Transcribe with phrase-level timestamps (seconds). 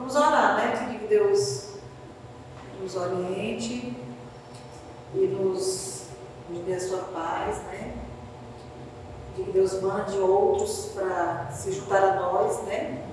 [0.00, 0.98] Vamos orar, né?
[0.98, 1.74] Que Deus
[2.80, 3.94] nos oriente
[5.14, 6.06] e nos,
[6.48, 7.98] nos dê a sua paz, né?
[9.36, 13.06] Que Deus mande outros para se juntar a nós, né?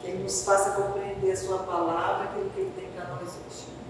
[0.00, 3.81] Que Ele nos faça compreender a sua palavra, aquilo que Ele tem para nós hoje.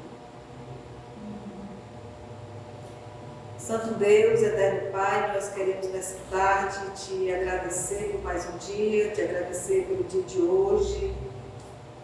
[3.65, 9.23] Santo Deus, eterno Pai, nós queremos nessa tarde te agradecer por mais um dia, te
[9.23, 11.15] agradecer pelo dia de hoje,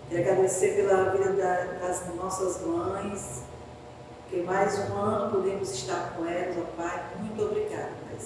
[0.09, 1.33] te agradecer pela vida
[1.81, 3.43] das nossas mães,
[4.31, 7.05] que mais um ano podemos estar com elas, ó Pai.
[7.19, 8.19] Muito obrigada, Pai.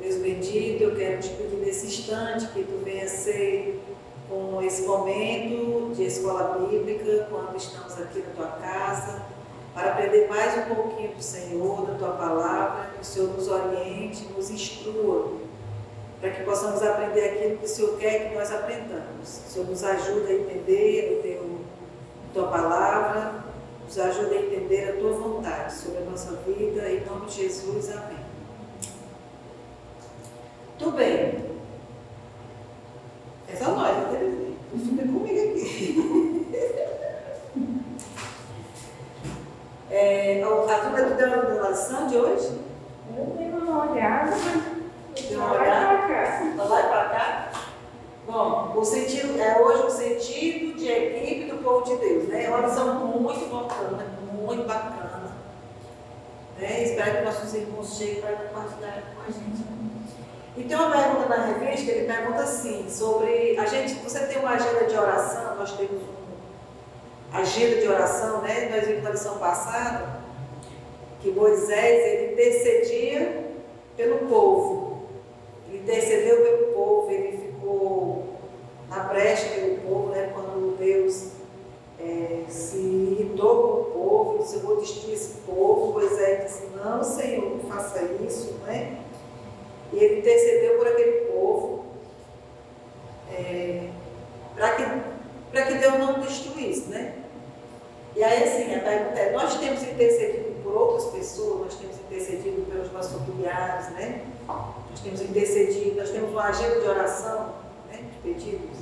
[0.00, 3.80] Deus bendito, eu quero te pedir nesse instante que tu venha ser
[4.28, 9.37] com esse momento de escola bíblica, quando estamos aqui na tua casa
[9.78, 14.24] para aprender mais um pouquinho do Senhor, da tua palavra, que o Senhor nos oriente,
[14.36, 15.34] nos instrua,
[16.20, 19.22] para que possamos aprender aquilo que o Senhor quer que nós aprendamos.
[19.22, 21.60] O Senhor nos ajuda a entender o teu,
[22.28, 23.44] a tua palavra,
[23.84, 27.92] nos ajuda a entender a tua vontade sobre a nossa vida, em nome de Jesus,
[27.92, 28.18] amém.
[30.76, 31.46] Tudo bem.
[33.46, 34.54] É só nós, né?
[34.72, 36.88] Fica comigo aqui.
[39.90, 42.58] É, a turma do deu a doação de hoje?
[43.16, 44.32] Eu dei uma olhada,
[45.28, 45.98] Deu uma olhada?
[46.56, 47.50] Para lá e para cá?
[48.26, 52.44] Bom, o sentido, é hoje o sentido de equipe do povo de Deus, né?
[52.44, 54.06] É uma lição muito bacana,
[54.42, 55.32] muito bacana.
[56.58, 56.84] Né?
[56.84, 59.64] Espero que nossos irmãos cheguem para compartilhar com a gente.
[60.56, 64.50] E tem uma pergunta na revista ele pergunta assim, sobre a gente, você tem uma
[64.50, 66.17] agenda de oração, nós temos um
[67.32, 68.70] agenda de oração, né?
[68.74, 70.20] Nós vimos na lição passada
[71.20, 73.44] que Moisés ele intercedia
[73.96, 75.02] pelo povo.
[75.68, 78.24] Ele intercedeu pelo povo, ele ficou
[78.88, 80.30] na brecha pelo povo, né?
[80.32, 81.32] Quando Deus
[82.00, 85.92] é, se irritou com o povo, disse, eu vou destruir esse povo.
[85.92, 88.98] Moisés disse, não, Senhor, não faça isso, né?
[89.92, 91.84] E ele intercedeu por aquele povo.
[93.30, 93.88] É,
[94.54, 94.84] para que
[95.66, 97.17] que Deus não destruísse, né?
[98.16, 102.62] E aí, assim, a pergunta é: nós temos intercedido por outras pessoas, nós temos intercedido
[102.70, 104.22] pelos nossos familiares, né?
[104.48, 107.54] Nós temos intercedido, nós temos uma agenda de oração,
[107.90, 107.98] né?
[108.12, 108.78] De pedidos.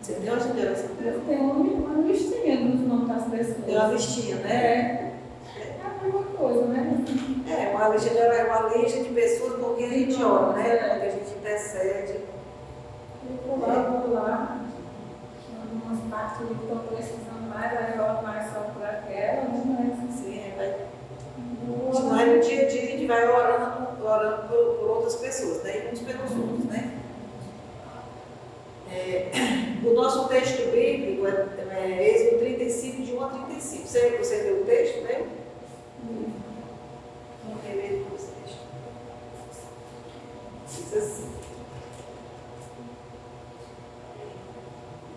[0.00, 0.90] Você tem uma agenda de oração?
[1.04, 3.64] Eu tenho uma listinha dos nomes das pessoas.
[3.66, 4.54] Tem uma listinha, né?
[4.54, 5.10] É.
[5.60, 7.04] É a mesma coisa, né?
[7.48, 10.98] É, uma lista de, uma lista de pessoas por quem a gente ora, né?
[11.00, 12.20] Que a gente intercede.
[13.46, 14.69] Vou lá, vou lá.
[15.72, 19.96] Algumas partes que estão precisando mais, aí eu mais só por aquela, né?
[20.02, 20.86] Mas Sim, é, vai.
[22.10, 25.86] Mas no dia a dia a gente vai orando, orando por, por outras pessoas, né?
[25.86, 27.00] E uns pelos outros, né?
[28.90, 29.30] É,
[29.86, 33.86] o nosso texto bíblico é, é Êxodo 35, de 1 a 35.
[33.86, 35.26] Você, você leu o texto, né?
[37.44, 38.58] Vamos reler o texto.
[40.66, 41.30] Diz assim.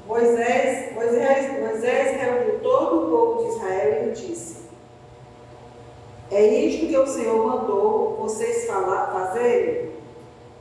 [0.05, 4.57] Moisés, Moisés, Moisés reuniu todo o povo de Israel e disse:
[6.29, 9.89] É isto que o Senhor mandou vocês falar, fazerem?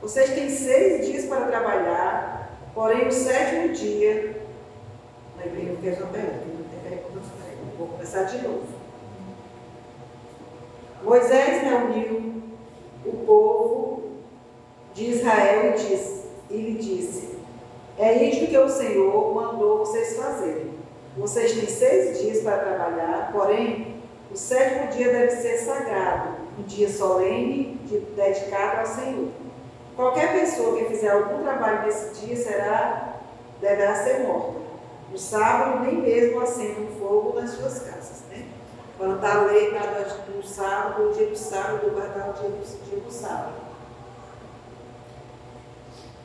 [0.01, 4.41] Vocês têm seis dias para trabalhar, porém o sétimo dia.
[5.37, 6.41] Lembrei, eu fiz uma pergunta,
[7.77, 8.63] vou começar de novo.
[11.03, 12.41] Moisés reuniu
[13.05, 14.03] o povo
[14.95, 17.37] de Israel e, disse, e lhe disse:
[17.99, 20.71] é isto que o Senhor mandou vocês fazerem.
[21.15, 23.92] Vocês têm seis dias para trabalhar, porém,
[24.33, 27.79] o sétimo dia deve ser sagrado, um dia solene,
[28.15, 29.29] dedicado ao Senhor.
[29.95, 33.13] Qualquer pessoa que fizer algum trabalho nesse dia será,
[33.61, 34.63] deverá ser morta.
[35.11, 38.23] No sábado, nem mesmo acenda um fogo nas suas casas.
[38.31, 38.47] Né?
[38.97, 39.71] Quando está a lei
[40.35, 43.53] no sábado, o dia do sábado, guardar o dia do, dia do sábado.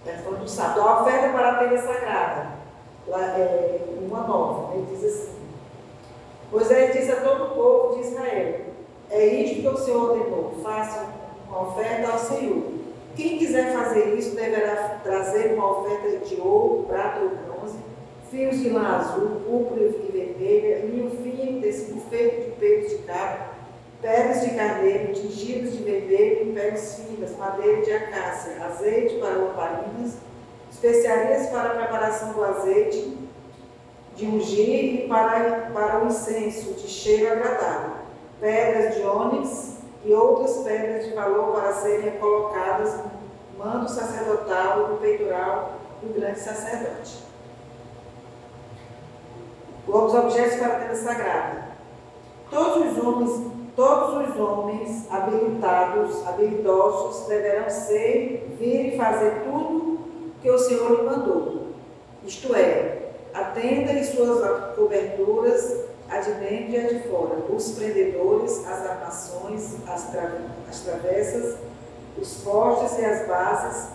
[0.03, 0.81] Questão do sábado.
[0.81, 2.47] A oferta para a tenda sagrada.
[3.07, 4.75] Lá, é, uma nova.
[4.75, 5.38] Ele diz assim.
[6.51, 8.61] Moisés disse a todo o povo de Israel:
[9.11, 10.55] É isto que o Senhor ordenou.
[10.63, 11.07] Façam
[11.49, 12.63] uma oferta ao Senhor.
[13.15, 17.77] Quem quiser fazer isso deverá trazer uma oferta de ouro, prata ou bronze,
[18.31, 23.59] fios de lã azul, púrpura e vermelha, linho fino, tecido feito de peito de cabra,
[24.01, 30.19] Peles de carneiro, tingidos de vermelho, peles finas, madeira de acácia, azeite para lamparinas,
[30.71, 33.19] especiarias para a preparação do azeite,
[34.19, 37.93] de ungir e para, para o incenso de cheiro agradável,
[38.41, 44.97] pedras de ônix e outras pedras de valor para serem colocadas no manto sacerdotal do
[44.97, 47.23] peitoral do grande sacerdote.
[49.87, 51.69] Os objetos para a tenda sagrada.
[52.51, 60.01] Todos os homens, todos os homens habilitados, habilidosos, deverão ser, vir e fazer tudo
[60.43, 61.69] que o Senhor lhe mandou.
[62.25, 63.08] Isto é,
[63.39, 68.87] a tenda e suas coberturas, a de dentro e a de fora, os prendedores, as
[68.87, 70.33] armações, as, tra
[70.69, 71.57] as travessas,
[72.21, 73.91] os postes e as bases,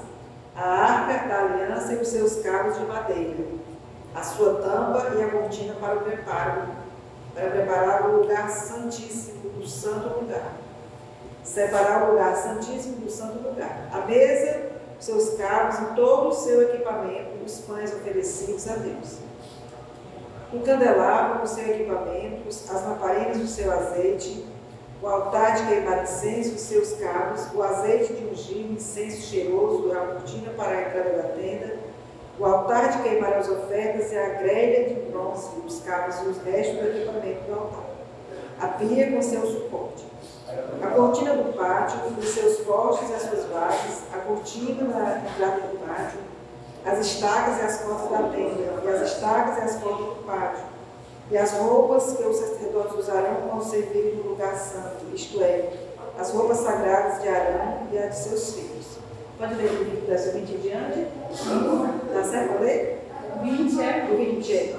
[0.55, 3.43] a arca da aliança e os seus cabos de madeira,
[4.15, 6.61] a sua tampa e a cortina para o preparo,
[7.33, 10.53] para preparar o lugar santíssimo do santo lugar.
[11.43, 13.89] Separar o lugar santíssimo do santo lugar.
[13.91, 19.17] A mesa, seus cabos e todo o seu equipamento, os pães oferecidos a Deus.
[20.53, 24.45] O candelabro com seu equipamento, as lamparinas do seu azeite,
[25.01, 29.95] o altar de queimar incenso, os seus cabos, o azeite de ungir, incenso cheiroso, a
[29.95, 31.75] cortina para a entrada da tenda,
[32.39, 36.37] o altar de queimar as ofertas e a grelha de bronze, os cabos e os
[36.43, 37.85] restos do equipamento do altar.
[38.61, 40.05] A pia com seu suporte.
[40.83, 45.61] A cortina do pátio, os seus postes e as suas bases, a cortina da entrada
[45.61, 46.19] do pátio,
[46.85, 50.63] as estacas e as portas da tenda, e as estacas e as portas do pátio,
[51.31, 55.69] e as roupas que os sacerdotes usarão quando servirem no lugar santo, isto é,
[56.19, 58.97] as roupas sagradas de Arão e as de seus filhos.
[59.37, 61.07] Pode ler o 20, verso 20 em diante?
[61.31, 62.61] Está certo?
[62.61, 63.09] Ler?
[63.41, 64.07] 20 é.
[64.11, 64.75] O 20 é.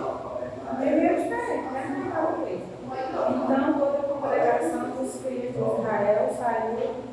[0.78, 1.14] Né?
[3.08, 7.03] Então toda a congregação dos filhos de Israel saiu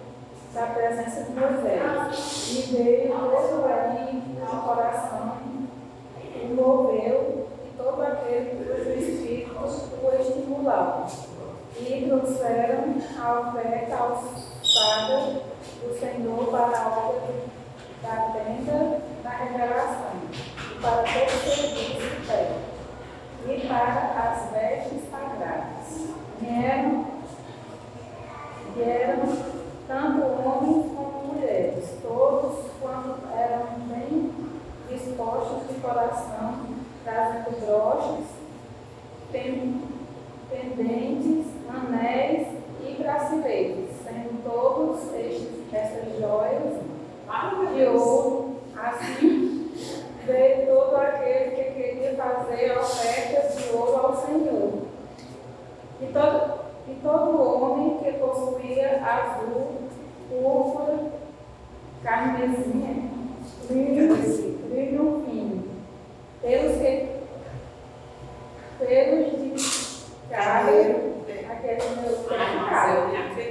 [0.53, 5.37] da presença de Moisés e veio todo ali de coração
[6.35, 11.07] e moveu e todo aquele cujo espírito o estimulava.
[11.79, 15.41] E trouxeram a oferta alçada
[15.81, 17.33] do Senhor para a obra
[18.03, 22.71] da tenda da revelação e para todo o serviço de terra
[23.47, 26.11] e para as vestes sagradas.
[26.39, 27.05] Vieram,
[28.75, 29.21] vieram
[29.87, 34.31] tanto homens como mulheres, todos quando eram bem
[34.89, 36.65] dispostos de coração,
[37.03, 38.25] trazendo broches,
[40.51, 42.47] pendentes, anéis
[42.83, 46.81] e braceletes, sendo todos estes, essas joias
[47.73, 49.51] de ouro, assim
[50.25, 54.71] veio todo aquele que queria fazer ofertas de ouro ao Senhor.
[56.01, 59.77] E todo, e todo homem que possuía azul,
[60.29, 61.11] púrpura,
[62.03, 63.29] carmesim,
[63.67, 64.15] brilho,
[64.69, 65.63] brilho fino,
[66.41, 67.09] pelos, que,
[68.79, 71.11] pelos de carneiro,
[71.49, 72.17] aquele meu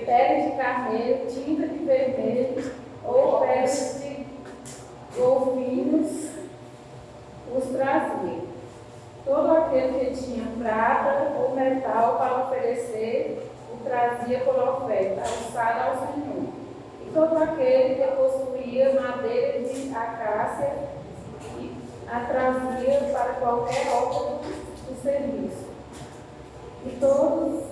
[0.07, 2.73] pele de carneiro, tinta de vermelho,
[3.05, 4.27] ou peles de
[5.17, 6.31] golfinhos,
[7.57, 8.41] os trazia.
[9.25, 15.97] Todo aquele que tinha prata ou metal para oferecer, o trazia por oferta, alçada ao
[15.99, 16.49] Senhor.
[17.07, 20.73] E todo aquele que possuía madeira de acácia,
[22.11, 24.39] a trazia para qualquer obra
[24.89, 25.69] do serviço.
[26.87, 27.65] E todos,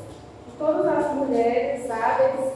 [0.58, 2.52] todas as mulheres hábeis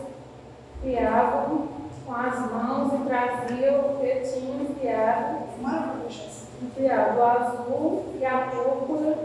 [0.83, 1.69] fiavam
[2.05, 5.43] com as mãos e traziam o que tinham enfiado.
[5.61, 9.19] Maravilhoso enfiado o azul e a púrpura,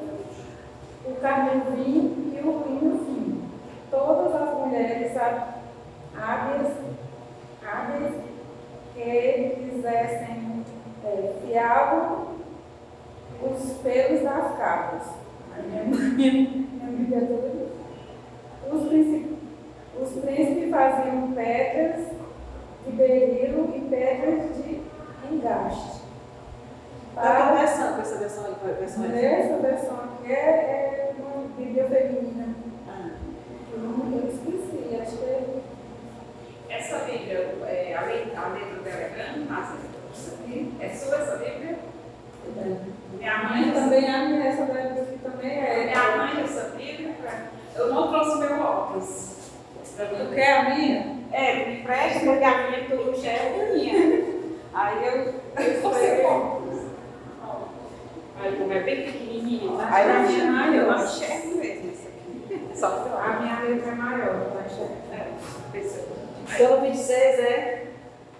[1.05, 3.41] o carmesim e o vinho fino.
[3.91, 5.15] Todas as mulheres
[6.15, 6.73] hábeis,
[7.65, 8.13] hábeis
[8.93, 10.63] que quisessem
[11.03, 12.27] é, fiavam
[13.41, 15.03] os pelos das cabras.
[18.69, 19.37] Os príncipes,
[19.99, 22.07] os príncipes faziam pedras
[22.85, 24.81] de berilo e pedras de
[25.31, 25.96] engaste
[27.17, 28.75] Está conversando com essa versão aí?
[28.79, 32.55] Versão Essa versão aqui é, é uma Bíblia feminina.
[32.87, 33.09] Ah.
[33.73, 35.43] Eu, eu esqueci, acho que é.
[36.69, 39.67] Essa Bíblia, é, a, letra, a letra dela é grande, mas
[40.79, 41.79] é sua essa Bíblia?
[42.55, 42.75] É.
[43.17, 45.85] Minha mãe também, a minha, essa Bíblia aqui também é.
[45.85, 47.15] Minha mãe, essa Bíblia,
[47.75, 49.37] eu não trouxe meu óculos.
[49.97, 51.17] Tu quer a minha?
[51.31, 54.37] É, me empresta, porque a minha tudo já é minha.
[54.71, 56.56] Aí eu, eu trouxe o
[58.39, 59.87] Aí como é bem pequenininho, né?
[59.91, 60.99] Aí na minha é maior.
[60.99, 62.69] Eu enxergo mesmo isso aqui.
[62.75, 64.95] Só que A minha letra é maior, eu enxergo.
[65.11, 67.83] É, Pelo 26 é.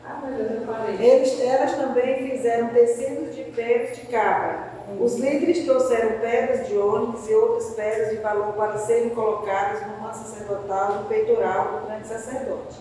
[0.06, 0.96] Ah, meu Deus, eu falei.
[1.00, 4.78] Eles, elas também fizeram tecidos de pelos de cabra.
[5.00, 9.98] Os líderes trouxeram pedras de ônix e outras pedras de valor para serem colocadas no
[9.98, 12.78] manto sacerdotal no peitoral do grande sacerdote.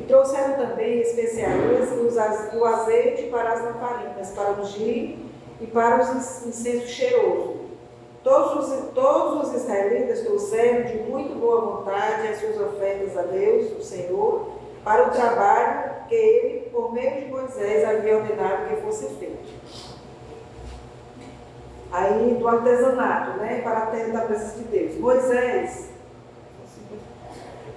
[0.00, 5.18] E trouxeram também especialistas o azeite para as lamparinas, para ungir
[5.60, 7.64] e para os incensos cheirosos.
[8.22, 13.72] Todos os, todos os israelitas trouxeram de muito boa vontade as suas ofertas a Deus,
[13.78, 14.48] o Senhor,
[14.82, 19.38] para o trabalho que ele, por meio de Moisés, havia ordenado que fosse feito.
[21.92, 24.98] Aí, do artesanato, né, para a terra da presença de Deus.
[24.98, 25.90] Moisés,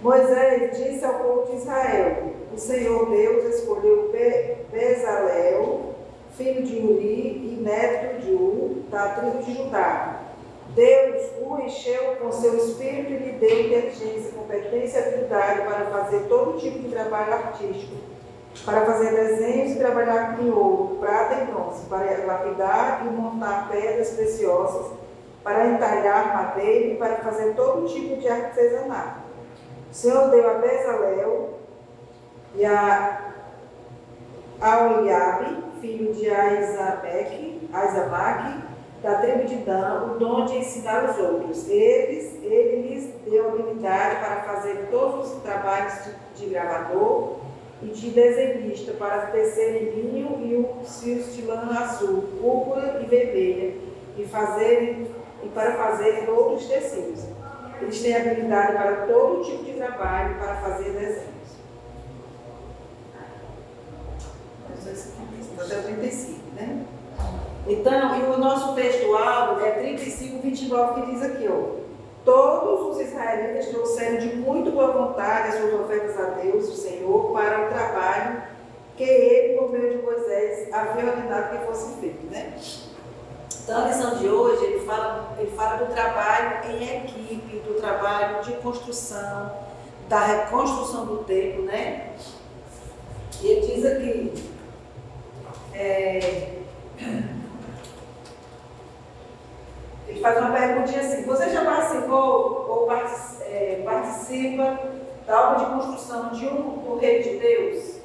[0.01, 4.11] Moisés disse ao povo de Israel: O Senhor Deus escolheu
[4.71, 5.95] Bezalel,
[6.37, 10.21] filho de Uri e neto de Ur, da tribo de Judá.
[10.75, 16.27] Deus o encheu com seu espírito e lhe deu inteligência, competência e habilidade para fazer
[16.27, 17.95] todo tipo de trabalho artístico,
[18.63, 24.11] para fazer desenhos e trabalhar com ouro, prata e bronze, para lapidar e montar pedras
[24.11, 24.91] preciosas,
[25.43, 29.21] para entalhar madeira e para fazer todo tipo de artesanato.
[29.89, 31.57] O Senhor deu a Bezalel
[32.53, 33.33] e a
[34.61, 38.63] Aoliabe, filho de Aizamek, Aizamak,
[39.01, 41.67] da tribo de Dan, o dom de ensinar os outros.
[41.69, 45.93] Eles, ele lhes deu habilidade para fazer todos os trabalhos
[46.35, 47.37] de, de gravador
[47.81, 53.05] e de desenhista, para tecer em linho e os fios de lã azul, púrpura e
[53.05, 53.75] vermelha,
[54.17, 55.07] e, fazerem,
[55.43, 57.23] e para fazerem outros tecidos.
[57.79, 61.37] Eles têm habilidade para todo tipo de trabalho, para fazer desenhos.
[65.59, 66.85] Até 35, né?
[67.79, 71.77] Então, e o nosso textual é 35, 29, que diz aqui, ó.
[72.25, 77.31] Todos os israelitas trouxeram de muito boa vontade as suas ofertas a Deus, o Senhor,
[77.31, 78.41] para o trabalho
[78.97, 82.53] que ele, por meio de Moisés, havia ordenado que fosse feito, né?
[83.63, 88.43] Então, a lição de hoje, ele fala, ele fala do trabalho em equipe, do trabalho
[88.43, 89.51] de construção,
[90.09, 92.13] da reconstrução do templo, né?
[93.41, 94.33] E ele diz aqui,
[95.73, 96.53] é,
[100.17, 104.79] ele faz uma perguntinha assim: Você já participou ou é, participa
[105.27, 107.97] da obra de construção de um do Rei de Deus?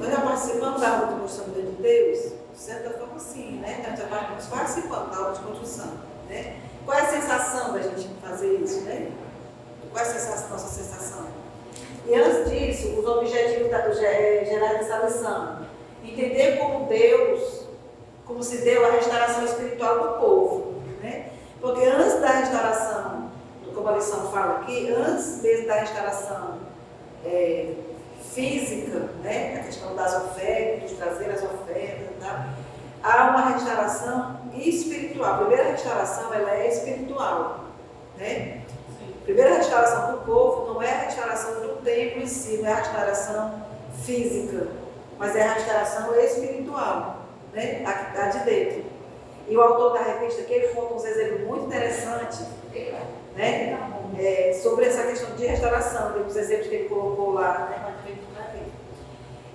[0.00, 2.32] Nós já participamos da obra de construção do Rei de Deus?
[2.52, 3.84] De certa forma, sim, né?
[3.88, 5.92] Nós já estamos da obra de construção.
[6.28, 6.56] Né?
[6.84, 9.10] Qual é a sensação da gente fazer isso, né?
[9.92, 11.26] Qual é a sensação, nossa sensação?
[12.06, 15.62] E antes disso, os objetivos da, é, gerais dessa lição.
[16.04, 17.62] Entender como Deus
[18.26, 20.71] como se deu a restauração espiritual do povo.
[21.62, 23.30] Porque antes da restauração,
[23.74, 26.58] como a lição fala aqui, antes mesmo da restauração
[27.24, 27.72] é,
[28.34, 29.60] física, né?
[29.60, 32.48] a questão das ofertas, de trazer as ofertas, tá?
[33.02, 35.34] há uma restauração espiritual.
[35.34, 37.66] A primeira restauração ela é espiritual.
[38.18, 38.62] Né?
[39.22, 42.72] A primeira restauração do povo não é a restauração do templo em si, não é
[42.72, 43.62] a restauração
[44.04, 44.66] física,
[45.16, 47.84] mas é a restauração espiritual né?
[47.86, 48.84] Aqui tá de dentro.
[49.52, 52.46] E o autor da revista aqui, ele conta uns exemplos muito interessantes
[53.36, 53.78] né?
[54.18, 57.68] É, sobre essa questão de restauração, os exemplos que ele colocou lá.
[57.68, 58.24] Né?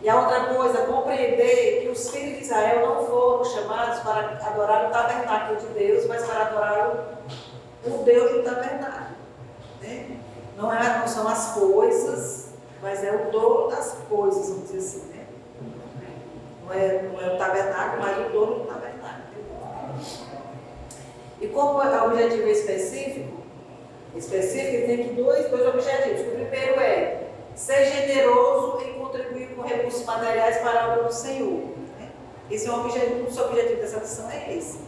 [0.04, 4.88] E a outra coisa, compreender que os filhos de Israel não foram chamados para adorar
[4.88, 7.18] o tabernáculo de Deus, mas para adorar
[7.84, 9.16] o, o Deus do tabernáculo.
[9.82, 10.20] Né?
[10.56, 12.50] Não, é, não são as coisas,
[12.84, 15.08] mas é o dono das coisas, vamos dizer assim.
[15.08, 15.25] Né?
[16.63, 18.97] Não é, não é o tabernáculo, mas o dono do tabernáculo.
[21.39, 23.38] E como é objetivo específico,
[24.16, 26.22] específico, tem aqui dois, dois objetivos.
[26.22, 31.77] O primeiro é ser generoso em contribuir com recursos materiais para a obra do Senhor.
[32.50, 34.80] Esse é um objetivo, o objetivo dessa lição é esse.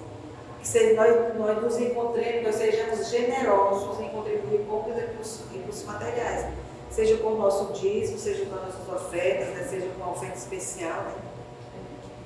[0.60, 6.48] Que se nós, nós nos encontremos, nós sejamos generosos em contribuir com recursos, recursos materiais.
[6.90, 9.68] Seja com o nosso dízimo, seja com as nossas ofertas, né?
[9.70, 11.04] seja com uma oferta especial.
[11.04, 11.14] Né?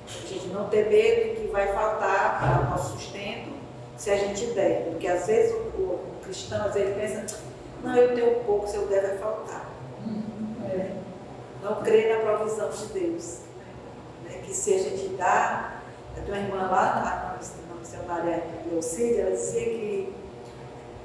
[0.06, 3.52] A gente não ter medo que vai faltar para o nosso sustento
[3.96, 4.90] se a gente der.
[4.90, 7.40] Porque às vezes o, o cristão às vezes pensa,
[7.82, 9.70] não, eu tenho pouco, se eu der vai faltar.
[10.64, 10.90] É.
[11.62, 13.40] Não crê na provisão de Deus.
[14.30, 15.80] É que se a gente dá,
[16.14, 17.36] tenho uma irmã lá,
[17.68, 20.14] na missionária Leucídia, ela dizia que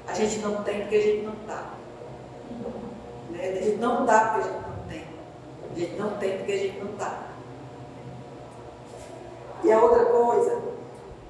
[0.06, 1.70] a gente não tem porque a gente não dá.
[3.30, 3.48] Né?
[3.48, 5.04] A gente não dá porque a gente não tem.
[5.70, 7.29] A gente não tem porque a gente não dá.
[9.70, 10.60] E a outra coisa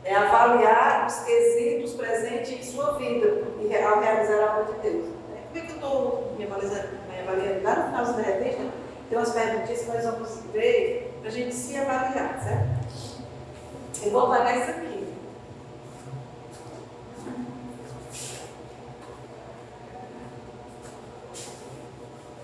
[0.03, 5.05] é avaliar os quesitos presentes em sua vida e ao realizar a obra de Deus.
[5.29, 5.43] Né?
[5.53, 8.57] Como Por que eu estou me avaliando lá no final do repente?
[8.57, 8.73] Né?
[9.11, 14.07] Tem umas perguntinhas que nós vamos ver para a gente se avaliar, certo?
[14.07, 15.15] Eu vou avaliar isso aqui.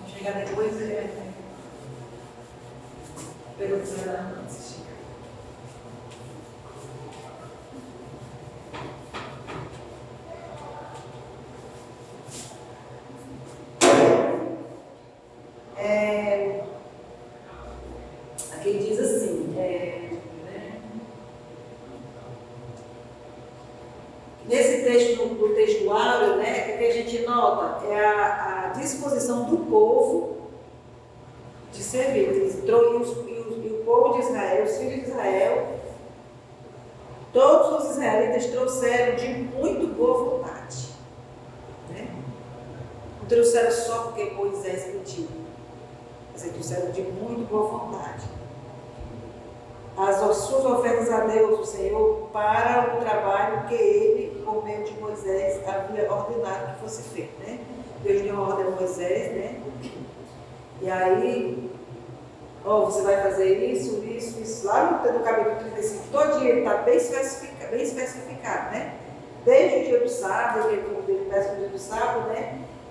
[0.01, 1.11] Vou chegar depois e
[3.57, 4.66] perguntar antes.
[46.47, 48.25] vocês disseram de muito boa vontade.
[49.97, 54.93] As suas ofertas a Deus, o Senhor, para o trabalho que ele, por meio de
[55.01, 57.59] Moisés, havia ordenado que fosse feito, né?
[58.03, 59.61] Deus deu uma ordem a Moisés, né?
[60.83, 61.71] E aí,
[62.65, 64.67] ó, oh, você vai fazer isso, isso, isso.
[64.67, 66.99] Lá no, no capítulo 35, todo dia está bem,
[67.71, 68.95] bem especificado, né?
[69.47, 72.66] Desde o dia do sábado, desde o dia do sábado, né?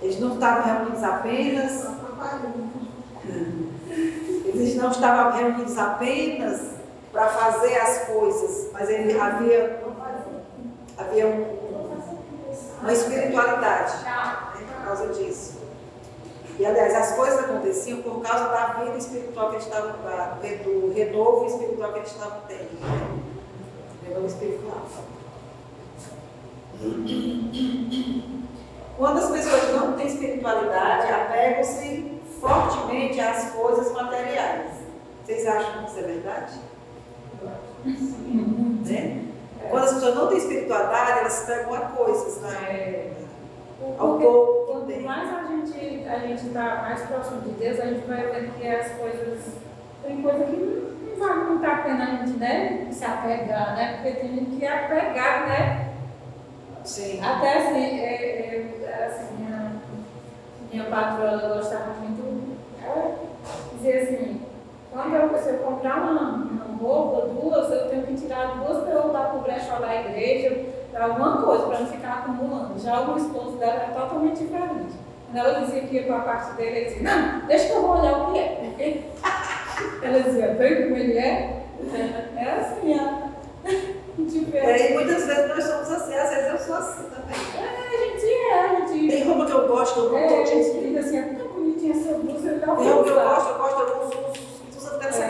[0.00, 1.86] Eles não estavam reunidos apenas.
[4.44, 6.60] Eles não estavam reunidos apenas
[7.12, 9.82] para fazer as coisas, mas ele, havia,
[10.96, 11.58] havia um,
[12.80, 13.92] uma espiritualidade
[14.52, 15.57] por causa disso.
[16.58, 21.46] E aliás, as coisas aconteciam por causa da vida espiritual que eles estavam, do renovo
[21.46, 22.80] espiritual que eles estavam tendo.
[22.80, 23.18] Né?
[24.08, 24.82] Renovo espiritual.
[28.96, 34.72] Quando as pessoas não têm espiritualidade, apegam-se fortemente às coisas materiais.
[35.24, 36.58] Vocês acham que isso é verdade?
[37.84, 39.24] Né?
[39.70, 42.64] Quando as pessoas não têm espiritualidade, elas se pegam a coisas, né?
[42.68, 43.12] É.
[43.98, 44.57] Ao pouco.
[44.88, 48.50] Quanto mais a gente a gente está mais próximo de Deus, a gente vai ver
[48.58, 49.58] que as coisas.
[50.02, 53.96] Tem coisa que não vale muito a pena a gente né, se apegar, né?
[53.96, 55.94] Porque tem gente que é apegado, né?
[56.84, 57.20] Sim.
[57.22, 59.72] Até assim, é, é, assim minha,
[60.72, 62.56] minha patroa gostava muito.
[62.82, 63.14] Ela
[63.74, 64.40] dizia assim,
[64.90, 68.94] quando eu, se eu comprar uma, uma roupa, duas, eu tenho que tirar duas para
[68.94, 70.64] eu voltar para o brechó da igreja,
[70.98, 72.78] para alguma coisa, para não ficar acumulando.
[72.80, 74.96] Já o esposo dela é totalmente diferente.
[75.30, 77.82] Quando ela dizia que ia para a parte dele, ele dizia, não, deixa que eu
[77.82, 78.58] vou olhar o que é.
[78.60, 79.04] Porque
[80.02, 81.62] ela dizia, vem como ele é.
[82.36, 83.28] É assim, ó.
[84.52, 87.36] É, e muitas vezes nós somos assim, às vezes eu sou assim também.
[87.56, 89.08] É, a gente é, a gente.
[89.08, 92.18] Tem roupa que eu gosto, eu não é, gente fica assim, é tão bonitinha essa
[92.18, 95.24] blusa, eu Tem roupa que eu gosto, eu gosto, eu uso, uso, até essa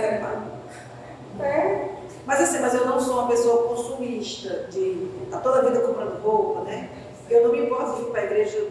[1.44, 1.97] É.
[2.28, 5.80] Mas assim, mas eu não sou uma pessoa consumista, de estar tá toda a vida
[5.80, 6.90] comprando roupa, né?
[7.30, 8.68] Eu não me importo de ir para a igreja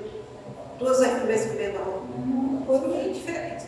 [0.78, 2.06] duas vezes por mês comendo roupa.
[2.20, 2.64] Uhum.
[2.68, 3.66] Coisa bem diferente.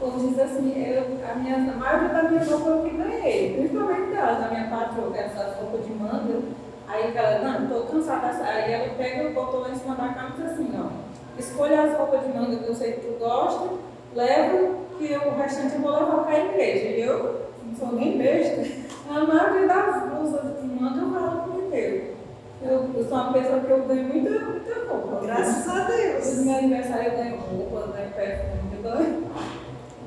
[0.00, 4.10] Como diz assim, eu, a, minha, a maioria da minha roupa eu que ganhei, principalmente
[4.10, 6.40] dela, da minha patroa, essas roupas de manga.
[6.88, 8.28] Aí ela, não, estou cansada.
[8.42, 11.98] Aí ela pega, botou lá em cima da cama e diz assim, ó, escolha as
[11.98, 13.68] roupas de manga que eu sei que tu gosta,
[14.14, 16.86] leva, que o restante eu vou levar para a igreja.
[16.86, 18.93] E eu não sou nem besta.
[19.08, 22.14] A maioria das blusas de manga eu falo por inteiro.
[22.62, 25.26] Eu, eu, sou uma pessoa que eu ganho muita, muita roupa.
[25.26, 26.36] Graças a Deus.
[26.38, 28.64] No meu aniversário eu ganho roupa, ganho perfume.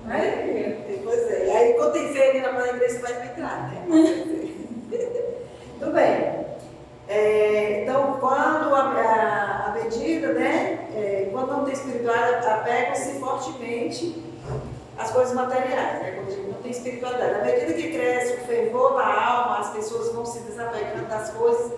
[0.05, 0.23] Mas,
[1.03, 1.45] pois é.
[1.45, 3.85] E aí, quando tem feira na igreja, você vai entrar, né?
[5.79, 6.47] Tudo bem.
[7.07, 10.87] É, então, quando a, a, a medida, né?
[10.95, 14.26] É, quando não tem espiritualidade, apega-se fortemente
[14.97, 16.11] às coisas materiais, né?
[16.15, 17.35] Quando não tem espiritualidade.
[17.35, 21.73] À medida que cresce o fervor na alma, as pessoas vão se desapegando das coisas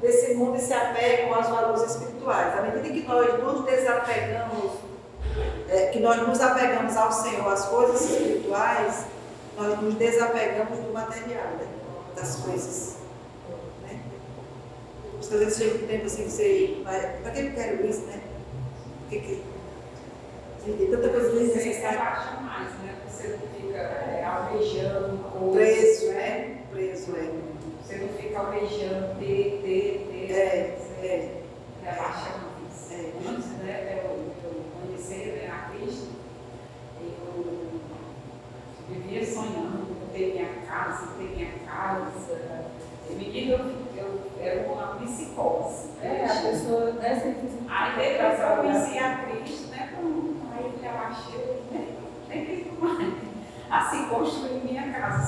[0.00, 2.58] desse mundo e se apegam aos valores espirituais.
[2.58, 4.72] À medida que nós nos desapegamos
[5.68, 9.06] é, que nós nos apegamos ao Senhor, às coisas espirituais,
[9.56, 11.66] nós nos desapegamos do material, né?
[12.14, 12.96] das coisas.
[13.82, 13.98] Né?
[15.18, 16.82] Porque às vezes chega um tempo assim você.
[16.84, 18.20] Para que eu quero isso, né?
[19.08, 19.42] Que, que,
[20.70, 21.98] tem tanta coisa desnecessária.
[21.98, 22.96] Você baixa mais, né?
[23.08, 25.74] Você não fica é, almejando coisas.
[25.74, 26.58] Preso, né?
[26.70, 27.30] Preso, é.
[27.82, 30.32] Você não fica almejando ter, ter, ter.
[30.32, 31.42] É, é.
[31.82, 32.92] Relaxa mais.
[32.92, 33.28] É.
[33.28, 33.92] Antes, né?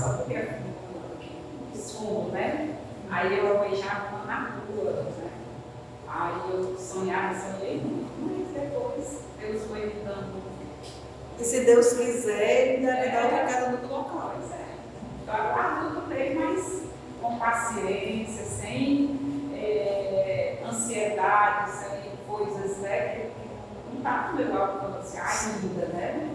[0.04, 0.60] só porque é
[1.74, 2.76] fundo, né?
[3.24, 5.30] Aí eu almejava uma na rua, né?
[6.06, 10.42] Aí eu sonhava, sonhei muito, mas depois Deus foi me dando.
[11.40, 14.34] E se Deus quiser, Ele deve dar outra casa no outro local.
[14.36, 14.64] Pois é.
[15.22, 16.82] Então aguardo tudo bem, mas
[17.22, 25.16] com paciência, sem é, ansiedade, sem coisas né, que não está tudo igual quando você
[25.16, 26.30] ainda, né?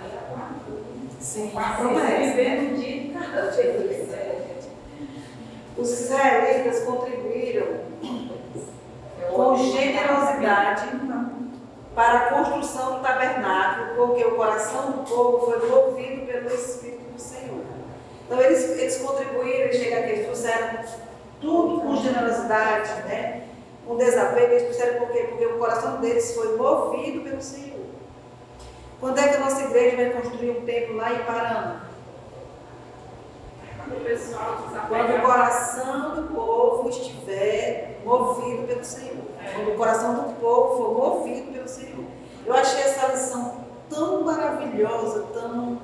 [0.00, 0.82] Aí aguardo tudo.
[1.20, 3.91] Sim, Paciência, vivendo o dia de cada dia.
[5.76, 7.66] Os israelitas contribuíram
[9.34, 10.90] com generosidade
[11.94, 17.20] para a construção do tabernáculo, porque o coração do povo foi movido pelo Espírito do
[17.20, 17.64] Senhor.
[18.26, 20.84] Então eles, eles contribuíram, chegaram aqui, eles trouxeram
[21.40, 23.42] tudo com generosidade, né?
[23.86, 25.26] com desapego, eles trouxeram por quê?
[25.28, 27.82] Porque o coração deles foi movido pelo Senhor.
[29.00, 31.81] Quando é que a nossa igreja vai construir um templo lá em Parana?
[34.88, 39.24] Quando o coração do povo estiver movido pelo Senhor.
[39.54, 42.04] Quando o coração do povo for movido pelo Senhor.
[42.44, 45.78] Eu achei essa lição tão maravilhosa, tão,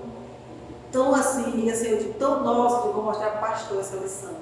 [0.90, 4.34] tão assim, assim, eu digo, tão nossa, de vou mostrar para o pastor essa lição.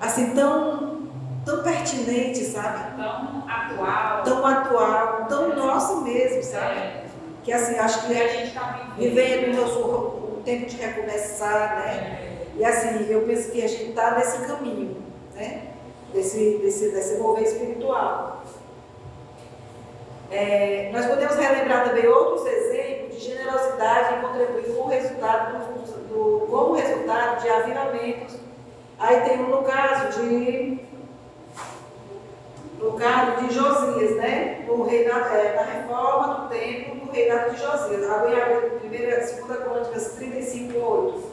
[0.00, 1.02] Assim, tão,
[1.44, 2.96] tão pertinente, sabe?
[2.96, 4.22] Tão atual.
[4.24, 6.78] Tão atual, tão nosso mesmo, sabe?
[6.78, 7.04] É.
[7.44, 12.46] Que assim, acho que a gente está vivendo o nosso tempo de recomeçar, né?
[12.56, 14.96] E assim, eu penso que a gente está nesse caminho,
[15.34, 15.68] né?
[16.12, 18.42] Desse, desse, desse mover espiritual.
[20.30, 26.08] É, nós podemos relembrar também outros exemplos de generosidade em contribuir com o resultado do,
[26.08, 28.36] do, como resultado de avivamentos.
[28.98, 30.78] Aí tem um no caso de
[32.82, 34.64] no cargo de Josias, né?
[34.66, 38.08] No reinado, é, na reforma do templo do reinado de Josias.
[38.08, 39.56] Lá em Agosto, 1 e 2 então.
[39.62, 41.32] Crônicas 35, 8.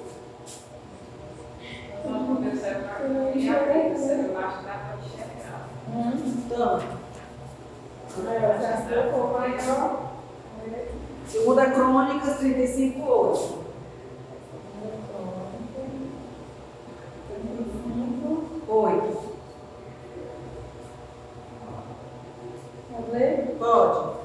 [11.34, 13.59] 2 Crônicas 35, 8.
[23.12, 23.56] Ler?
[23.60, 24.18] Pode.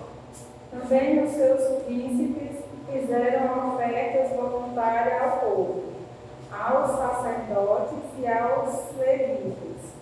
[0.70, 5.82] Também os seus príncipes fizeram ofertas voluntárias ao povo,
[6.52, 9.94] aos sacerdotes e aos levitas.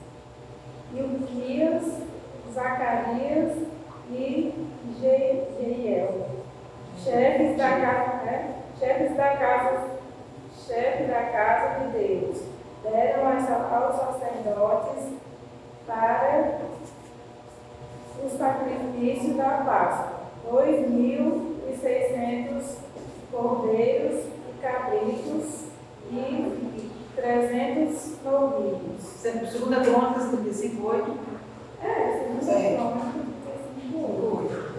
[0.95, 2.03] Ilquias,
[2.53, 3.57] Zacarias
[4.11, 4.69] e
[5.01, 6.27] Je- Jeiel,
[6.99, 8.55] chefes da casa, né?
[8.79, 9.81] chefes da casa,
[10.67, 12.43] chefe da casa de Deus,
[12.83, 15.15] deram aos sacerdotes
[15.87, 16.59] para
[18.25, 20.13] o sacrifício da Páscoa,
[20.51, 22.77] dois mil e seiscentos
[23.31, 25.65] cordeiros e cabritos
[26.11, 29.03] e trezentos novilhos.
[29.03, 31.19] Sempre Segunda Crônicas 35, 8.
[31.83, 32.77] É, segundo É.
[32.77, 33.23] nome.
[33.95, 34.73] Oito.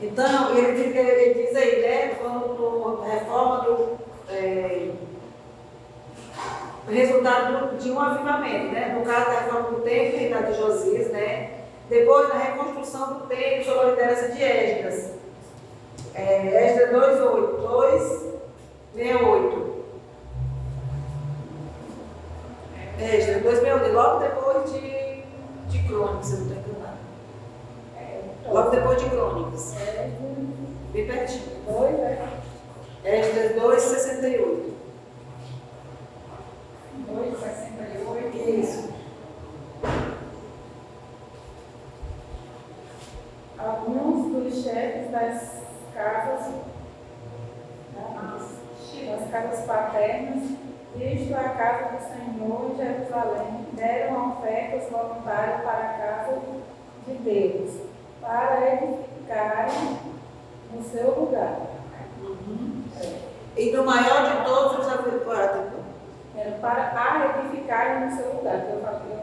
[0.00, 3.98] Então, ele diz, ele diz aí, né, quando a reforma do
[4.38, 4.90] é,
[6.88, 8.94] resultado de um avivamento, né?
[8.96, 11.50] No caso da reforma do templo, reinado de Josias, né?
[11.88, 15.12] Depois da reconstrução do templo, sob a liderança de Esdras.
[16.14, 17.58] É, Esdras 2,8.
[18.94, 19.68] 2,68.
[23.00, 23.92] Esdras 2,68.
[23.92, 25.22] Logo depois de,
[25.68, 26.98] de Crônicas, se eu não estou enganado.
[28.46, 29.74] Logo depois de Crônicas.
[30.92, 31.42] Bem pertinho.
[31.66, 32.40] Dois, né?
[33.04, 34.72] Esdras 2,68.
[37.08, 38.58] 2,68.
[38.60, 38.88] Isso.
[43.58, 45.50] Alguns dos chefes das
[45.94, 46.54] casas,
[49.06, 50.50] das casas paternas,
[50.94, 56.38] visto a casa do Senhor em Jerusalém, deram ofertas voluntárias para a casa
[57.06, 57.80] de Deus,
[58.20, 59.98] para edificarem
[60.72, 61.60] no seu lugar.
[63.56, 65.78] E do maior de todos os avivamentos.
[66.36, 68.60] Era para a edificarem no seu lugar.
[68.60, 69.18] que Eu falei,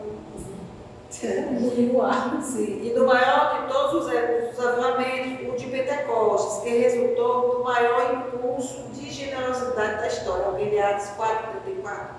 [2.42, 2.82] Sim.
[2.84, 4.14] E do maior de todos os,
[4.54, 10.46] os avivamentos, o de Pentecostes, que resultou do maior impulso de generosidade da história.
[10.46, 12.16] Alguém de Atos 4, 34?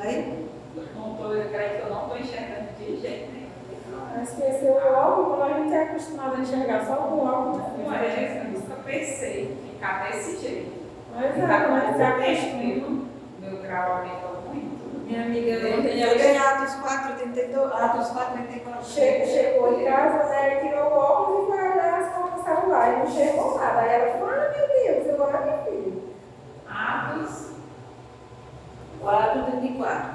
[0.00, 0.48] Aí?
[0.96, 4.22] Não tô, eu creio que eu não estou enxergando de jeito nenhum.
[4.22, 7.62] esqueceu o óculos, quando a gente é acostumado a enxergar só o óculos.
[7.78, 10.84] Não é, eu nunca pensei em ficar desse jeito.
[11.14, 13.00] Mas é, mas é o acostumado.
[13.40, 13.68] meu
[14.04, 14.23] muito.
[15.14, 15.82] Minha amiga Eu
[16.18, 18.84] ganhei Atos 4, 32, Atos 4, 34.
[18.84, 20.56] Chegou, chegou em casa, né?
[20.56, 22.92] Tirou o óculos e foi olhar as contas do celular.
[22.92, 23.80] E não chegou nada.
[23.80, 26.02] Aí ela falou, ah, meu Deus, eu olho minha filha.
[26.68, 27.52] Atos
[29.00, 30.14] 4, 34.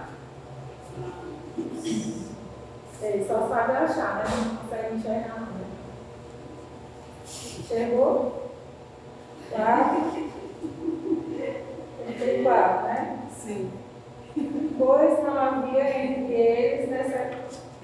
[3.01, 4.23] Ele só sabe achar, né?
[4.35, 5.69] Não consegue enxergar nada.
[7.25, 8.51] Chegou?
[9.49, 10.29] Quatro.
[12.17, 13.19] 34, né?
[13.37, 13.71] Sim.
[14.77, 16.89] Pois não havia entre eles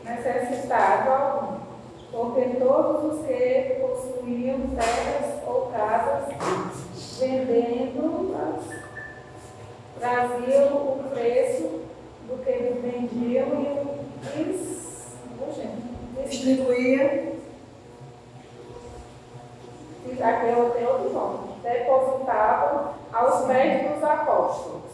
[0.04, 1.58] necessidade algum,
[2.12, 6.34] porque todos os que possuíam terras ou casas,
[7.20, 8.64] vendendo-as,
[10.00, 11.82] traziam o preço
[12.28, 13.86] do que eles vendiam e
[16.22, 17.36] o distribuía.
[20.22, 21.40] Aqui eu tenho outro nome.
[21.62, 24.85] Depositavam aos pés dos apóstolos.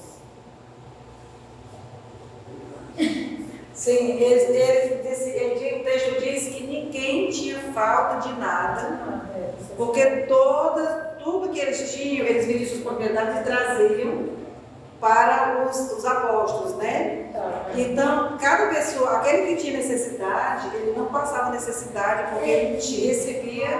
[3.82, 4.58] Sim, ele, ele,
[5.08, 9.24] ele, o texto diz que ninguém tinha falta de nada,
[9.76, 14.30] porque toda, tudo que eles tinham, eles vendiam suas propriedades e traziam
[15.00, 17.32] para os, os apóstolos, né?
[17.76, 23.80] Então, cada pessoa, aquele que tinha necessidade, ele não passava necessidade porque ele recebia,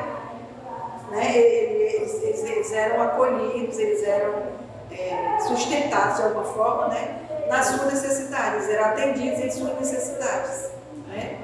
[1.12, 1.38] né?
[1.38, 4.34] Eles, eles, eles eram acolhidos, eles eram
[4.92, 7.21] é, sustentados de alguma forma, né?
[7.52, 10.72] Nas suas necessidades, eram atendidos em suas necessidades.
[11.08, 11.38] Né?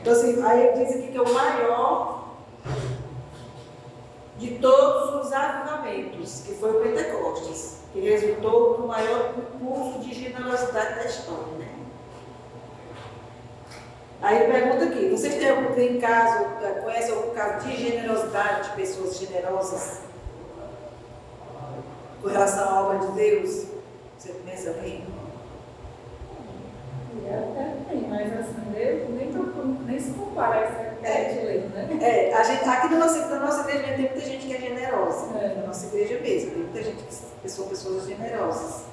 [0.00, 2.36] Então, assim, aí ele diz aqui que é o maior
[4.38, 10.94] de todos os avivamentos, que foi o Pentecostes, que resultou no maior concurso de generosidade
[10.94, 11.52] da história.
[11.58, 11.68] Né?
[14.22, 16.44] Aí ele pergunta aqui, vocês têm algum tem caso,
[16.84, 20.02] conhecem algum caso de generosidade de pessoas generosas
[22.22, 23.66] com relação à obra de Deus?
[24.16, 25.04] Você conhece alguém?
[27.30, 29.30] até tem, mas assim, nem,
[29.86, 31.98] nem se compara essa é, de lei, né?
[32.00, 35.38] É, a gente, aqui na nossa, na nossa igreja tem muita gente que é generosa,
[35.38, 35.54] é.
[35.56, 37.02] na nossa igreja mesmo, tem muita gente
[37.42, 38.84] que são pessoas generosas,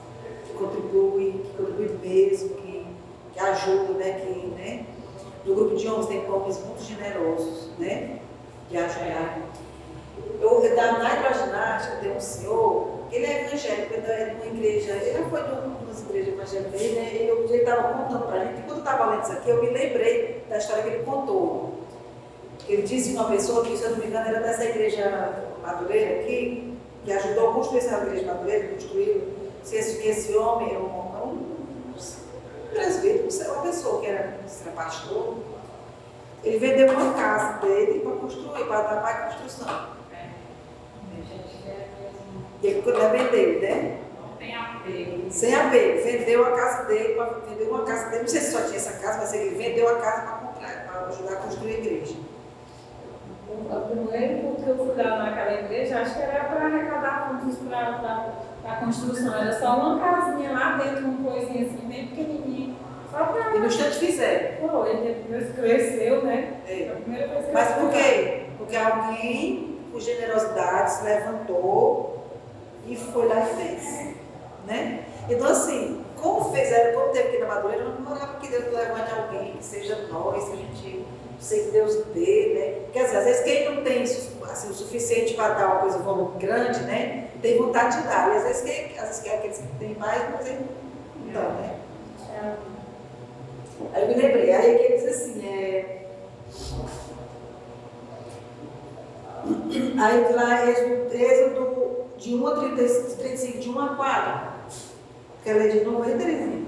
[0.45, 2.87] que contribuem, que contribuem mesmo, que,
[3.33, 4.11] que ajudam, né?
[4.13, 4.85] Que, né?
[5.45, 8.19] No grupo de homens tem homens muito generosos, né?
[8.69, 9.39] De ajudar.
[10.39, 14.91] Eu, da, na hidroginástica tem um senhor ele é evangélico, ele é de uma igreja,
[14.91, 15.51] ele foi de
[15.97, 17.15] umas igrejas evangélicas, né?
[17.15, 19.69] ele estava contando para a gente, e quando eu estava lendo isso aqui, eu me
[19.69, 21.73] lembrei da história que ele contou.
[22.67, 26.77] Ele disse uma pessoa que, se eu não me engano, era dessa igreja Madureira aqui,
[27.03, 29.23] que ajudou a construir essa igreja Madureira, construiu,
[29.63, 35.37] que esse, esse homem é um, é presbítero, uma pessoa que era, era pastor,
[36.43, 39.97] ele vendeu uma casa dele para construir, para dar para a construção.
[42.63, 44.06] Ele vendeu, né?
[44.37, 45.31] Sem apego.
[45.31, 46.03] Sem apego.
[46.03, 47.19] Vendeu a casa dele,
[47.49, 48.21] vendeu uma casa dele.
[48.21, 51.07] Não sei se só tinha essa casa, mas ele vendeu a casa para comprar, para
[51.07, 52.15] ajudar a construir a igreja.
[53.49, 57.57] O primeiro culto que eu fui lá naquela igreja, acho que era para arrecadar fundos
[57.59, 58.33] para
[58.65, 59.33] a construção.
[59.33, 62.75] Era só uma casinha lá dentro, uma coisinha assim, bem pequenininha.
[63.09, 63.55] Só para.
[63.55, 64.67] E no instante fizeram.
[64.67, 66.61] Pô, ele depois cresceu, né?
[66.67, 66.95] É.
[67.53, 68.45] Mas por quê?
[68.57, 72.17] Porque alguém, com generosidade, se levantou
[72.85, 74.15] e foi lá e fez.
[74.67, 75.05] Né?
[75.29, 79.11] Então, assim, como fizeram, como teve aqui na Madureira, eu não orava que Deus levante
[79.13, 81.05] alguém, que seja nós, que a gente
[81.39, 82.81] sei que Deus dê, né?
[82.83, 86.37] Porque às vezes quem não tem assim, o suficiente para dar uma coisa, um volume
[86.39, 87.29] grande, né?
[87.41, 88.33] Tem vontade de dar.
[88.33, 90.65] E às vezes quem, às vezes quem é aqueles que têm mais, mas ele
[91.25, 91.79] não dá, né?
[93.93, 96.07] Aí eu me lembrei, aí ele diz assim, é.
[99.99, 104.56] Aí lá, Êxodo de 1 a 35, de 1 a 4.
[105.47, 106.65] Quer ler de novo aí, Terezinha?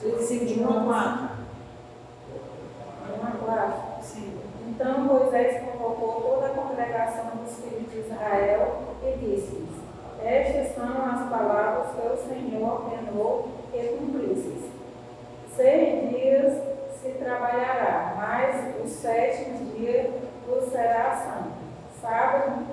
[0.00, 1.28] 35, de 1 a 4.
[3.20, 4.02] 1 a 4?
[4.02, 4.38] Sim.
[4.66, 9.76] Então Moisés convocou toda a congregação dos filhos de Israel e disse-lhes:
[10.24, 14.70] Estas são as palavras que o Senhor ordenou que cumprisses.
[15.54, 16.62] Seis dias
[16.98, 20.10] se trabalhará, mas o sétimo dia
[20.48, 21.52] vos será santo.
[22.00, 22.68] Sábado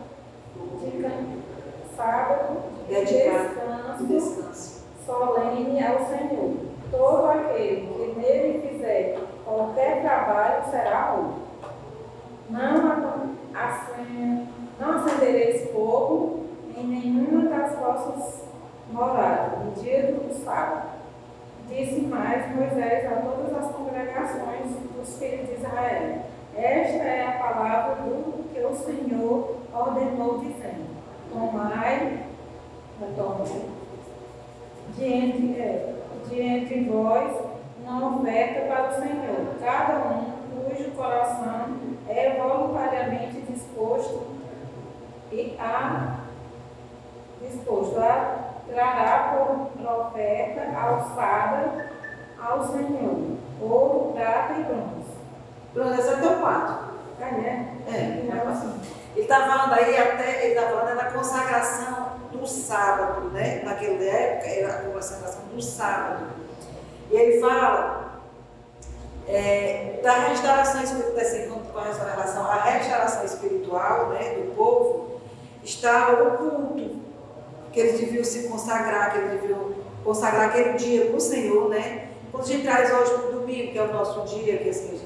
[0.80, 6.56] de sábado de descanso, descanso solene ao Senhor.
[6.92, 11.50] Todo aquele que nele fizer qualquer trabalho será outro.
[12.50, 13.38] Não,
[14.80, 18.44] não acendereis fogo em nenhuma das vossas
[18.92, 20.90] moradas, no dia do sábado.
[21.68, 26.30] Disse mais Moisés a todas as congregações dos filhos de Israel
[26.62, 30.90] esta é a palavra do que o Senhor ordenou, dizendo:
[31.32, 32.24] Tomai,
[33.16, 33.80] tomai
[34.96, 35.94] de entre, é,
[36.28, 37.36] de entre vós
[37.82, 44.28] uma oferta para o Senhor, cada um cujo coração é voluntariamente disposto
[45.32, 46.20] e a
[47.42, 51.90] disposto a trará por oferta alçada
[52.40, 55.10] ao Senhor, ouro, prata e bronze.
[55.74, 56.90] Bronze é até o 4.
[57.20, 57.78] É, né?
[57.88, 58.80] É, Então, assim,
[59.14, 63.62] Ele está falando aí até, ele está falando da consagração do sábado, né?
[63.64, 66.28] Naquela época era a consagração do sábado.
[67.12, 68.22] E ele fala
[69.28, 75.22] é, da restauração espiritual, assim, com com relação à restauração espiritual né, do povo,
[75.64, 77.00] estava o culto,
[77.72, 79.72] que eles deviam se consagrar, que eles deviam
[80.04, 82.10] consagrar aquele dia para o Senhor, né?
[82.32, 85.00] Quando a gente traz hoje para o domingo, que é o nosso dia, que assim,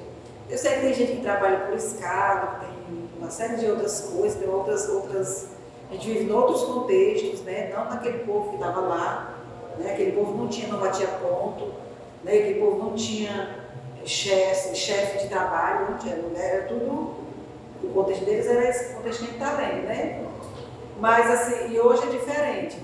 [0.49, 4.39] eu sei que tem gente que trabalha por escada, tem uma série de outras coisas,
[4.39, 5.47] tem outras, outras.
[5.93, 7.71] A gente vive em outros contextos, né?
[7.71, 9.35] Não naquele povo que estava lá,
[9.77, 9.93] né?
[9.93, 11.71] Aquele povo não tinha, não batia ponto,
[12.23, 12.33] né?
[12.33, 13.59] Aquele povo não tinha
[14.03, 16.17] chefe, chefe de trabalho, não tinha?
[16.35, 17.13] Era tudo.
[17.83, 20.25] O contexto deles era esse contexto que a gente está né?
[20.99, 22.77] Mas assim, e hoje é diferente.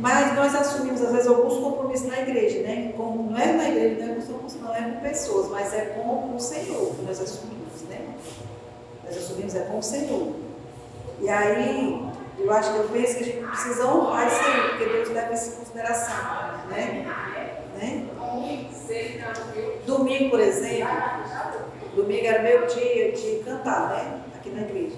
[0.00, 2.92] Mas nós assumimos, às vezes, alguns compromissos na igreja, né?
[2.96, 6.34] Como, não é na igreja, não é com, não é com pessoas, mas é com
[6.34, 8.14] o Senhor que nós assumimos, né?
[9.04, 10.49] Nós assumimos é com o Senhor.
[11.20, 14.84] E aí, eu acho que eu penso que a gente precisa honrar isso aí, porque
[14.86, 16.16] Deus leva isso em consideração,
[16.68, 17.06] né?
[17.76, 18.06] né?
[19.86, 20.88] Domingo, por exemplo,
[21.94, 24.20] domingo era meu dia de cantar, né?
[24.34, 24.96] Aqui na igreja.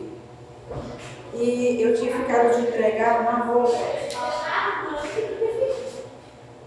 [1.35, 3.79] E eu tinha ficado de entregar uma roupa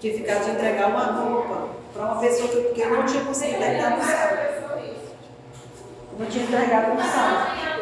[0.06, 3.98] tinha ficado de entregar uma roupa para uma pessoa que, eu não tinha conseguido entregar
[3.98, 4.56] no sábado.
[6.20, 7.75] Não tinha entregado no sábado.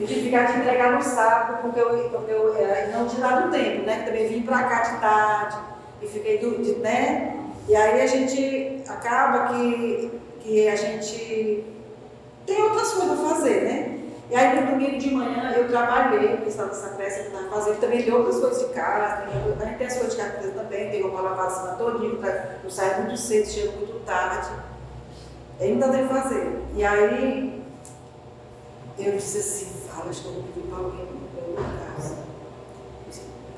[0.00, 3.50] Eu tinha ficado de entregar no sábado, porque eu, porque eu eh, não tinha dado
[3.50, 4.02] tempo, né?
[4.06, 5.58] Também vim para cá de tarde
[6.00, 7.36] e fiquei do, de, né?
[7.68, 11.64] E aí a gente acaba que, que a gente
[12.46, 13.99] tem outras coisas a fazer, né?
[14.30, 18.02] E aí no domingo de manhã eu trabalhei, estava nessa pressa que estava fazendo, também
[18.04, 21.02] tem outras coisas de casa, tem, a gente tem as coisas de casa também, tem
[21.02, 21.76] uma lavar a semana
[22.62, 24.50] eu saio muito cedo, chego muito tarde.
[25.60, 26.62] Ainda tem que fazer.
[26.76, 27.60] E aí
[28.96, 31.96] eu disse assim, fala, acho que eu vou pedir para alguém no meu lugar.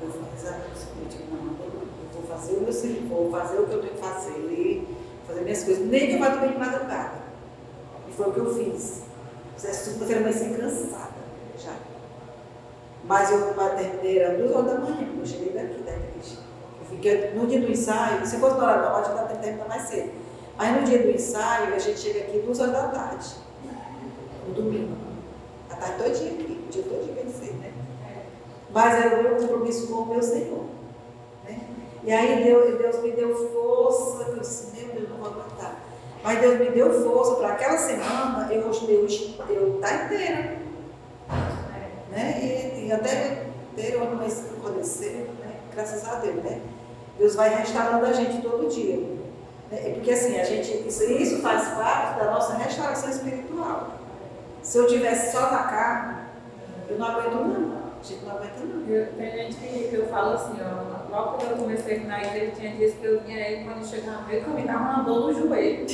[0.01, 1.71] Eu vou fazer eu não, eu
[2.13, 4.87] vou fazer o meu serviço, vou fazer o que eu tenho que fazer, ler,
[5.27, 7.21] fazer minhas coisas, nem que eu vá dormir de madrugada.
[8.09, 9.02] E foi o que eu fiz.
[9.71, 11.13] Segunda-feira eu comecei cansada
[11.57, 11.73] já.
[13.05, 16.37] Mas eu terminei, era duas horas da manhã, eu cheguei daqui da igreja.
[16.79, 19.83] Eu fiquei, no dia do ensaio, se fosse na hora noite, eu estava terminando mais
[19.83, 20.11] cedo.
[20.57, 23.35] Aí no dia do ensaio, a gente chega aqui duas horas da tarde,
[24.47, 24.95] no domingo.
[25.69, 27.71] A tarde todinha aqui, o dia todinho vai ser, né?
[28.71, 30.65] Mas era o meu compromisso com o meu Senhor.
[31.45, 31.59] Né?
[32.03, 35.82] E aí Deus, Deus me deu força, eu disse, meu Deus, não vou aguentar.
[36.23, 39.07] Mas Deus me deu força para aquela semana eu eu,
[39.49, 40.57] eu estar inteira.
[42.09, 42.39] Né?
[42.41, 45.55] E, e até ter uma doença acontecer, né?
[45.73, 46.61] graças a Deus, né?
[47.17, 48.97] Deus vai restaurando a gente todo dia.
[49.69, 49.91] Né?
[49.95, 53.99] Porque assim, a gente, isso, isso faz parte da nossa restauração espiritual.
[54.61, 56.23] Se eu tivesse só na carne,
[56.89, 57.83] eu não aguento não.
[57.99, 58.87] A gente não aguenta não.
[58.87, 62.53] Eu, tem gente que, que eu falo assim, ó, logo quando eu comecei na igreja,
[62.57, 65.03] tinha dias que eu vinha aí, quando eu chegava no meio, eu me dava uma
[65.03, 65.85] dor no joelho.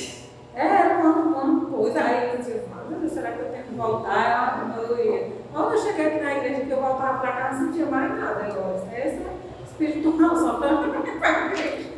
[0.56, 3.76] É, era uma, uma coisa, aí eu disse, meu Deus, será que eu tenho que
[3.76, 4.74] voltar?
[4.78, 5.28] Eu ia.
[5.52, 8.46] Quando eu cheguei aqui na igreja, que eu voltava para casa, não sentia mais nada
[8.46, 8.82] agora.
[8.98, 9.22] Esse
[9.70, 10.72] espírito não, só para
[11.52, 11.90] igreja.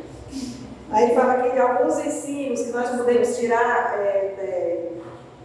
[0.90, 4.92] Aí ele fala aqui de alguns ensinos que nós podemos tirar é, é,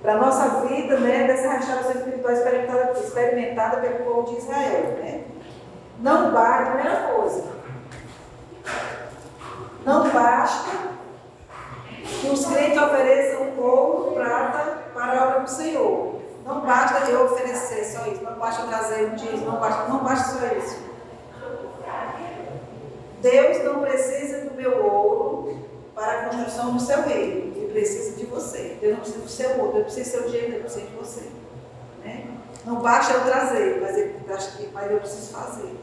[0.02, 4.98] para a nossa vida, né, dessa restauração espiritual experimentada, experimentada pelo povo de Israel.
[5.00, 5.24] Né?
[6.00, 7.44] Não basta, primeira coisa,
[9.86, 10.70] não basta
[12.22, 16.22] que os crentes ofereçam ouro, prata para a obra do Senhor.
[16.46, 20.00] Não basta eu oferecer só isso, não basta eu trazer um dízimo, não basta, não
[20.00, 20.88] basta só isso.
[23.22, 25.60] Deus não precisa do meu ouro
[25.94, 27.54] para a construção do seu reino.
[27.56, 28.78] Ele precisa de você.
[28.80, 31.30] Deus não precisa do seu ouro, Deus precisa do seu dinheiro, Deus precisa de você.
[32.04, 32.28] Né?
[32.66, 34.16] Não basta eu trazer, mas, ele,
[34.72, 35.76] mas eu preciso fazer.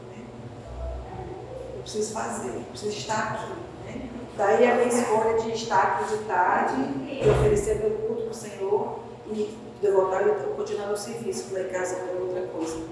[1.85, 3.53] Preciso fazer, preciso estar aqui.
[3.85, 4.09] Né?
[4.35, 8.33] Daí a minha escolha de estar aqui de tarde, de oferecer meu culto para o
[8.33, 12.87] Senhor e de voltar e continuar no serviço lá em casa para outra coisa.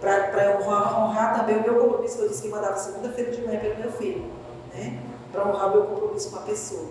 [0.00, 3.60] Para honrar, honrar, também o meu compromisso que eu disse que mandava segunda-feira de manhã
[3.60, 4.30] pelo meu filho.
[4.72, 4.98] Né?
[5.30, 6.86] Para honrar o meu compromisso com a pessoa.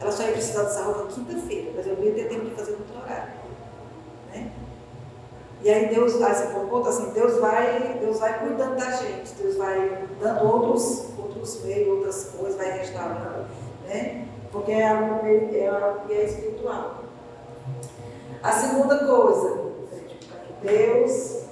[0.00, 2.70] Ela só ia precisar dessa roupa quinta-feira, mas eu não ia ter tempo de fazer
[2.70, 3.32] no outro horário.
[5.62, 9.56] E aí Deus, assim, por conta assim, Deus vai, Deus vai cuidando da gente, Deus
[9.56, 13.46] vai dando outros, outros meios, outras coisas, vai restaurando,
[13.86, 14.26] né?
[14.50, 17.04] Porque é algo, é algo que é espiritual.
[18.42, 19.72] A segunda coisa,
[20.60, 21.42] Deus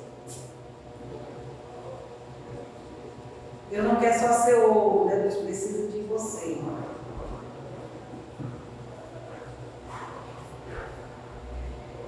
[3.70, 5.20] Deus não quer só seu ouro, né?
[5.20, 6.58] Deus precisa de você.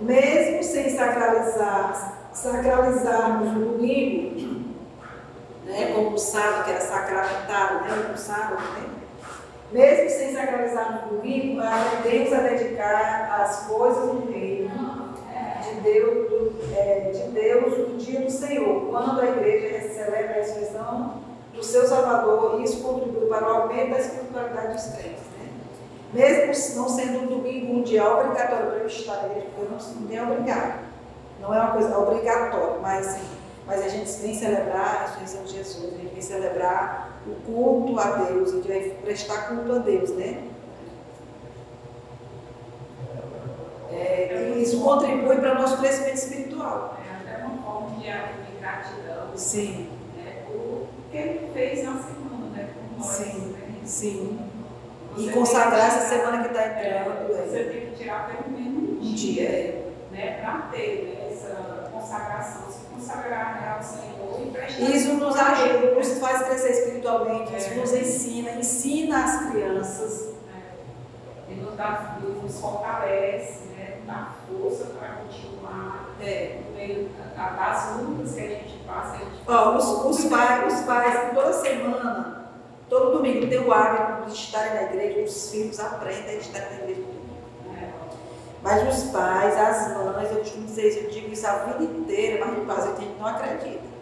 [0.02, 4.64] Mesmo sem sacralizar, sacralizarmos no domingo,
[5.64, 5.92] né?
[5.94, 8.12] como o sábado, que era sacramentado, né?
[8.12, 8.88] o sábado, né?
[9.70, 15.14] Mesmo sem sacralizar no domingo, aprendemos a dedicar as coisas do reino
[15.62, 20.34] de Deus, do, é, de Deus no dia do Senhor, quando a igreja celebra a
[20.34, 21.22] ressurreição
[21.54, 25.31] do seu Salvador, e isso contribui para o aumento da espiritualidade dos crentes.
[26.12, 26.46] Né?
[26.46, 30.00] Mesmo não sendo um domingo mundial obrigatório para eu estar na igreja, porque eu não
[30.00, 30.80] ninguém é obrigado.
[31.40, 33.18] Não é uma coisa obrigatória, mas,
[33.66, 37.98] mas a gente vem celebrar a ressurreição de Jesus, a gente vem celebrar o culto
[37.98, 40.44] a Deus, a gente vai prestar culto a Deus, né?
[43.90, 46.96] É, isso contribui para o nosso crescimento espiritual.
[47.06, 49.36] É até uma forma de gratidão.
[49.36, 49.92] Sim
[51.12, 52.70] que ele fez na semana, né?
[52.96, 53.80] Nós, sim, né?
[53.84, 54.38] sim.
[55.16, 57.30] E consagrar essa semana que está entrando.
[57.30, 59.92] É, você tem que tirar pelo menos um dia, é.
[60.10, 60.40] né?
[60.40, 64.82] Para ter né, essa consagração, se consagrar né, ao Senhor e prestar.
[64.82, 67.74] Isso nos ajuda, nos faz crescer espiritualmente, isso é.
[67.74, 70.34] nos ensina, ensina as crianças.
[71.48, 71.52] É.
[71.52, 73.98] E nos, dá, nos fortalece, né?
[74.06, 76.60] dá força para continuar é.
[76.64, 78.72] no meio das lutas que a gente
[79.46, 82.41] Ó, os, os, pais, os pais, toda semana,
[82.92, 86.76] todo domingo, tem o hábito de estarem na igreja, os filhos aprendem a estar na
[86.82, 87.02] igreja.
[88.62, 92.44] Mas os pais, as mães, eu costumo dizer isso, eu digo isso a vida inteira,
[92.44, 93.92] mas quase a gente não acredita.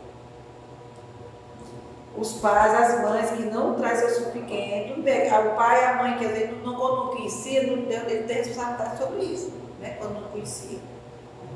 [2.16, 5.84] Os pais, as mães que não trazem seu filho pequeno, tudo bem, o pai e
[5.84, 9.96] a mãe que às vezes não, não conhecia, não, ele tem responsabilidade sobre isso, né?
[10.00, 10.80] quando não conhecia.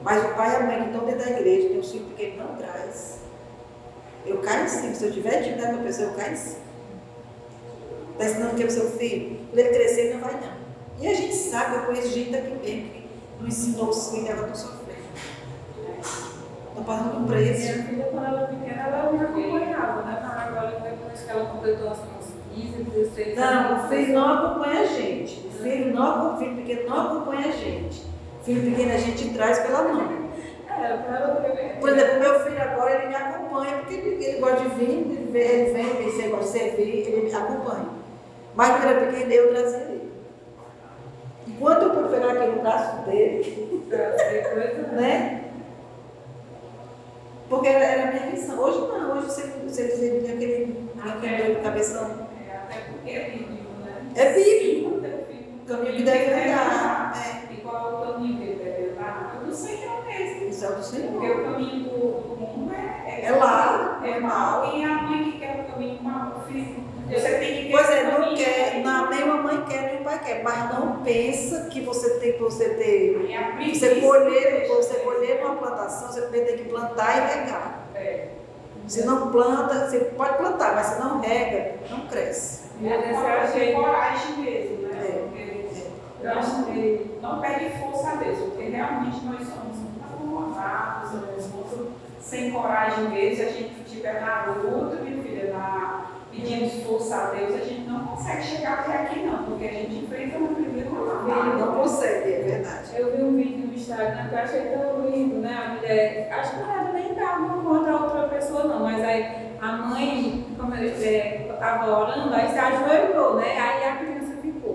[0.03, 2.45] Mas o pai e a mãe que estão dentro da igreja, tem um filho pequeno,
[2.45, 3.19] não traz.
[4.25, 4.95] Eu caio em cima.
[4.95, 6.64] Se eu tiver intimidade com a pessoa, eu caio em cima.
[8.15, 9.37] Está ensinando que é o seu filho?
[9.51, 10.65] Quando ele crescer, ele não vai não.
[11.01, 13.05] E a gente sabe, eu conheço gente daqui mesmo que
[13.41, 15.05] não ensinou os filhos agora estão sofrendo.
[16.69, 17.61] Estão pagando um preço.
[17.61, 20.23] Minha filha, quando ela era pequena, ela me acompanhava, né?
[20.25, 21.99] Agora, depois que ela completou uns
[22.55, 23.71] 15, 16 anos.
[23.71, 25.47] Não, o filho não acompanha a gente.
[25.47, 28.03] O filho, não, o filho pequeno não acompanha a gente.
[28.41, 30.25] O filho pequeno a gente traz pela mão.
[31.81, 35.29] Por exemplo, meu filho agora ele me acompanha, porque ele, ele gosta de vir, ele
[35.31, 38.04] vem, ele vem, ele gosta de servir, ele me acompanha.
[38.57, 40.13] Mas quando era pequeno, eu trazia ele.
[41.47, 43.87] Enquanto eu pude pegar aqui no braço dele,
[44.93, 45.45] né?
[47.49, 48.59] Porque era, era a minha missão.
[48.59, 52.29] Hoje não, hoje você, você tem aquele, aquele cabeção.
[52.49, 54.13] É, até porque é bíblico, né?
[54.15, 55.05] É bíblico.
[55.65, 57.13] O caminho que deve andar.
[57.17, 57.53] É.
[57.53, 60.49] Igual o caminho que deve andar, eu não sei que é o mesmo.
[60.49, 61.13] Isso é o do Senhor.
[61.13, 64.01] Porque o caminho do, do mundo é, é, é lá.
[64.05, 64.77] É mal.
[64.77, 66.94] E a mãe que quer o caminho mal, o filho.
[67.09, 70.21] Você tem que Pois é, não quer, não, nem a mãe quer, nem o pai
[70.25, 73.31] quer, mas não pensa que você tem que você ter.
[73.31, 77.89] É você colher, você colher uma plantação, você tem que plantar e regar.
[77.95, 78.29] É.
[78.87, 82.65] Se não planta, você pode plantar, mas se não rega, não cresce.
[82.83, 85.31] É, é coragem mesmo, né?
[85.37, 85.65] É.
[86.25, 93.11] Não, não pede força a Deus, porque realmente nós somos muito acomodados, muito sem coragem
[93.11, 93.37] mesmo.
[93.37, 96.04] Se a gente estiver na luta, minha filha, na,
[96.65, 99.97] pedindo força a Deus, a gente não consegue chegar até aqui, não, porque a gente
[99.97, 101.57] enfrenta uma primeira batalha.
[101.57, 102.91] Não consegue, é verdade.
[102.97, 105.57] Eu vi um vídeo no Instagram que eu achei tão lindo, né?
[105.65, 109.73] A mulher, acho que era nem dava contra a outra pessoa, não, mas aí a
[109.73, 113.59] mãe, como eu estava é, orando, aí se ajoelhou, né?
[113.59, 114.35] Aí a criança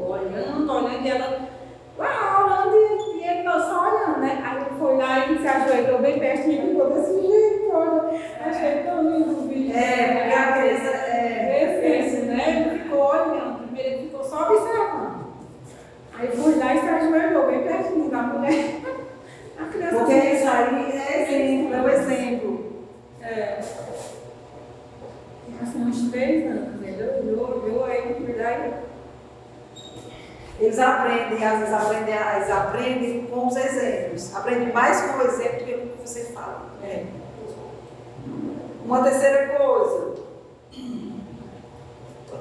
[0.10, 1.40] olhando, olhando, e ela
[1.98, 4.42] lá orando e, e ele só olhando, né?
[4.44, 8.20] Aí ele foi lá e se ajoelhou bem perto e ficou desse jeito, olha.
[8.40, 9.76] Achei tão lindo o vídeo.
[9.78, 11.20] É, porque a criança é.
[12.40, 12.70] Né?
[12.72, 15.30] Ele ficou olhando, primeiro ele ficou só observando.
[16.14, 18.80] Aí foi lá e se ajoelhou bem pertinho da mulher.
[19.58, 22.84] A criança Porque isso aí é exemplo, é o exemplo.
[23.22, 23.60] É.
[25.62, 28.90] Assim, uns três anos, ele olhou, olhou, aí fui lá e
[30.62, 34.36] eles aprendem, às vezes aprendem, eles aprendem com os exemplos.
[34.36, 36.70] Aprendem mais com o exemplo do que com o que você fala.
[36.84, 37.06] É.
[38.84, 40.29] Uma terceira coisa.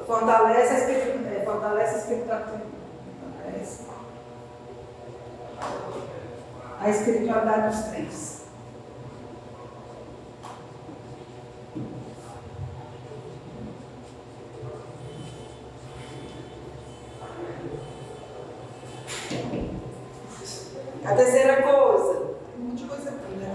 [0.09, 1.37] Fortalece a espiritualidade.
[1.37, 2.63] É, fortalece a espiritualidade.
[6.81, 8.39] A espiritualidade dos três.
[21.05, 23.53] A terceira coisa, tem um monte de coisa aqui, né?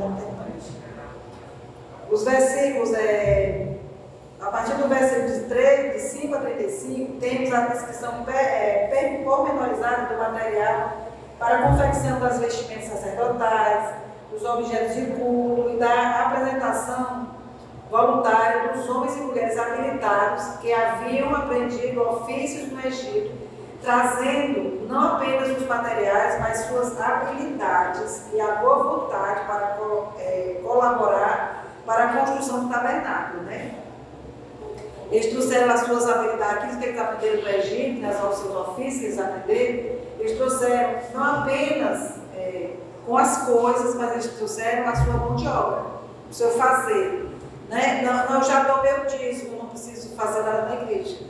[2.11, 3.77] Os versículos, é,
[4.39, 10.13] a partir do versículo de 3, de 5 a 35, temos a descrição é, pormenorizada
[10.13, 10.97] do material
[11.39, 13.95] para a confecção das vestimentas sacerdotais,
[14.29, 17.29] dos objetos de culto e da apresentação
[17.89, 23.31] voluntária dos homens e mulheres habilitados que haviam aprendido ofícios no Egito,
[23.83, 29.77] trazendo não apenas os materiais, mas suas habilidades e a boa vontade para
[30.19, 33.43] é, colaborar para a construção do tabernáculo.
[33.43, 33.75] Né?
[35.11, 39.19] Eles trouxeram as suas habilidades, aquilo que eles aprenderam no Egito, né, os seus ofícios
[40.23, 42.75] eles trouxeram não apenas é,
[43.05, 45.83] com as coisas, mas eles trouxeram a sua mão de obra,
[46.29, 47.29] o seu fazer.
[47.69, 48.01] Né?
[48.03, 51.25] Não, não, já dou meu dízimo, não preciso fazer nada na igreja.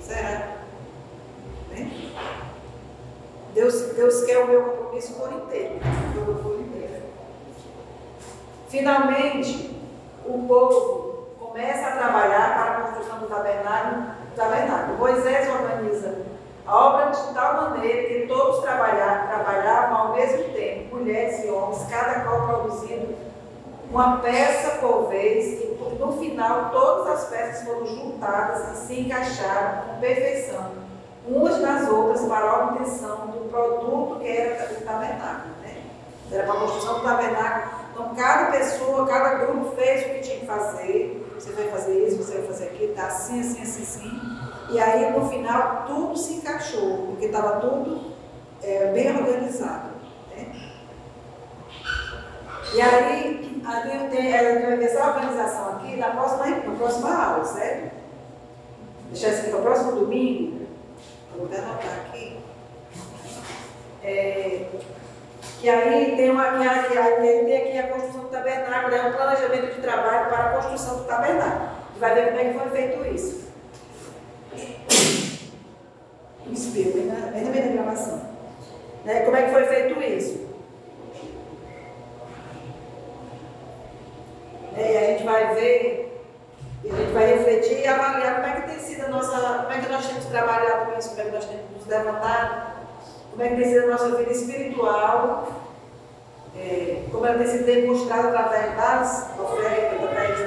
[0.00, 0.54] Será?
[1.70, 1.90] Né?
[3.54, 5.78] Deus, Deus quer o meu compromisso por inteiro.
[6.42, 7.02] Por inteiro.
[8.68, 9.80] Finalmente,
[10.26, 14.06] o povo começa a trabalhar para a construção do tabernáculo.
[14.34, 14.98] tabernáculo.
[14.98, 16.24] Moisés organiza
[16.66, 22.20] a obra de tal maneira que todos trabalhavam ao mesmo tempo, mulheres e homens, cada
[22.24, 23.14] qual produzindo
[23.88, 29.82] uma peça por vez, e no final todas as peças foram juntadas e se encaixaram
[29.82, 30.83] com perfeição,
[31.26, 35.54] umas nas outras, para a obtenção do produto que era o tabernáculo.
[35.62, 35.82] Né?
[36.30, 37.84] Era para a construção do tabernáculo.
[37.92, 42.16] Então, cada pessoa, cada grupo fez o que tinha que fazer você vai fazer isso,
[42.22, 44.20] você vai fazer aquilo, tá assim, assim, assim, assim.
[44.70, 48.12] E aí no final tudo se encaixou, porque estava tudo
[48.62, 49.90] é, bem organizado.
[50.30, 50.70] Né?
[52.74, 57.94] E aí, ali tem, ver essa organização aqui na próxima, na próxima aula, certo?
[59.10, 60.63] Deixar para o próximo domingo.
[61.36, 62.38] Vou até anotar aqui.
[64.02, 64.66] É,
[65.60, 69.12] que aí tem uma que, aí, aí tem aqui a construção do tabernáculo, é um
[69.12, 71.70] planejamento de trabalho para a construção do tabernáculo.
[71.98, 73.44] Vai ver como é que foi feito isso.
[76.46, 78.20] O espelho, bem na, na minha gravação.
[79.04, 79.20] Né?
[79.20, 80.44] Como é que foi feito isso?
[84.76, 86.26] É, e a gente vai ver,
[86.84, 88.63] e a gente vai refletir e avaliar como é que
[89.20, 92.74] como é que nós temos trabalhado isso, como é que nós temos nos levantado
[93.34, 95.48] como é que tem sido a nossa vida espiritual,
[96.56, 100.38] é, como ela tem sido demonstrada através das ofertas, através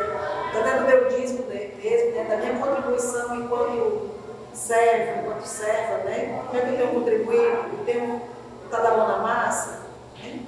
[0.58, 4.10] até do meu dízimo né, mesmo, né, da minha contribuição enquanto
[4.54, 6.42] servo, enquanto serva, né?
[6.48, 7.66] Como é que eu tenho contribuído?
[7.78, 8.22] Eu tenho
[8.64, 9.82] estado a mão na massa?
[10.24, 10.46] Né?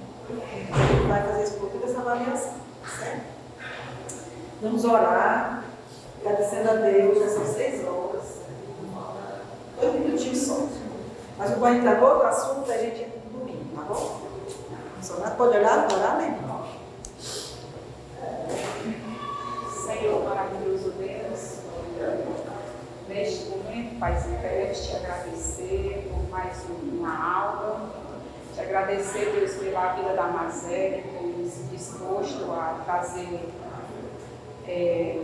[1.10, 2.54] Vai fazer isso por toda essa avaliação,
[2.98, 3.22] certo?
[4.62, 5.66] Vamos orar,
[6.22, 7.79] agradecendo a Deus nessas seis horas.
[9.80, 10.68] Dois minutinhos só.
[11.38, 14.22] Mas o entrar outro assunto, a gente domingo, tá bom?
[15.02, 16.38] Só pode olhar, orar, né?
[19.86, 21.60] Senhor maravilhoso Deus,
[23.08, 27.90] neste momento, Pai, queremos te agradecer por mais uma aula,
[28.54, 33.50] te agradecer, Deus, pela vida da Mazé, que tem se disposto a trazer
[34.68, 35.22] é,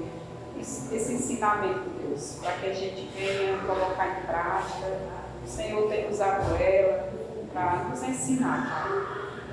[0.59, 6.55] esse ensinamento, Deus, para que a gente venha colocar em prática o Senhor tem usado
[6.59, 7.07] ela
[7.53, 8.97] para nos ensinar.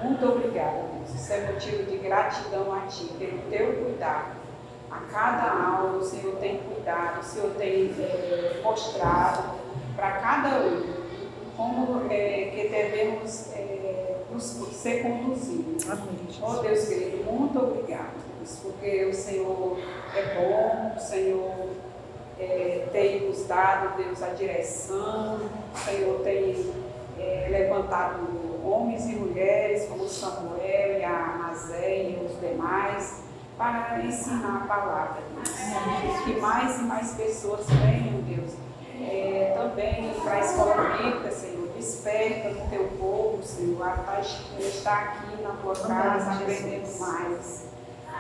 [0.03, 1.15] Muito obrigada, Deus.
[1.15, 4.37] Isso é motivo de gratidão a Ti, pelo Teu cuidado.
[4.91, 9.59] A cada aula o Senhor tem cuidado, o Senhor tem é, mostrado
[9.95, 10.95] para cada um
[11.59, 15.89] como é, que devemos é, nos, ser conduzidos.
[15.89, 16.29] Amém.
[16.43, 19.79] Oh Deus querido, muito obrigado, Deus, porque o Senhor
[20.17, 21.69] é bom, o Senhor
[22.41, 25.39] é, tem nos dado, Deus, a direção,
[25.73, 26.73] o Senhor tem
[27.17, 28.27] é, levantado
[28.65, 33.23] homens e mulheres como Samuel e a Amazé e os demais
[33.57, 36.25] para ensinar a palavra, Deus.
[36.25, 38.55] Que mais e mais pessoas venham, Deus,
[39.01, 41.62] é, também para a escola bíblica, Senhor.
[41.83, 47.65] Desperta no teu povo, Senhor, a estar aqui na tua casa aprendendo mais.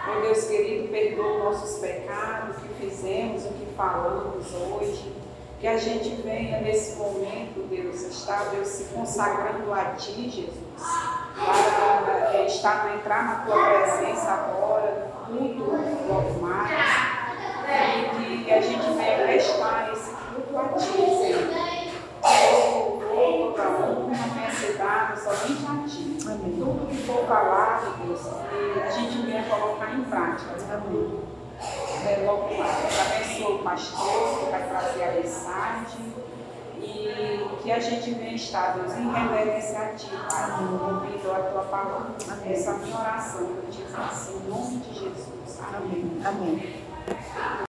[0.09, 5.15] Oh Deus querido, perdoa nossos pecados, o que fizemos, o que falamos hoje.
[5.61, 10.83] Que a gente venha nesse momento, Deus, estar, Deus, se consagrando a Ti, Jesus,
[11.37, 15.63] para é, estar, entrar na Tua presença agora, muito
[16.09, 16.69] logo mais.
[18.29, 21.73] E que a gente venha prestar esse culto a Ti, Senhor.
[22.23, 23.03] Todo
[23.53, 24.77] toda honra venha ser
[25.19, 26.19] somente a Ti.
[26.27, 26.57] Amém.
[26.59, 30.55] Tudo que for falado, Deus, a gente venha colocar em prática.
[30.73, 31.21] Amém.
[32.07, 32.49] É, logo.
[32.53, 36.13] Abençoa o pastor que vai trazer a mensagem.
[36.81, 41.63] e que a gente venha estar, Deus, em reverência a Ti, Pai, ouvindo a Tua
[41.63, 42.15] palavra.
[42.45, 45.61] Essa é a minha oração que eu te faço, em nome de Jesus.
[45.73, 46.21] Amém.
[46.25, 46.83] Amém.